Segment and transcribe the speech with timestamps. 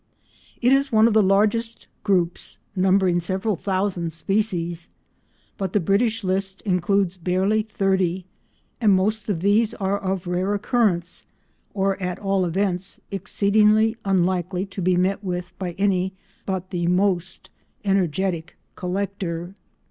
[0.63, 4.89] ]It is one of the largest groups, numbering several thousand species,
[5.59, 8.25] but the British list includes barely thirty,
[8.81, 11.25] and most of these are of rare occurrence,
[11.75, 16.13] or at all events exceedingly unlikely to be met with by any
[16.47, 17.51] but the most
[17.85, 19.53] energetic collector.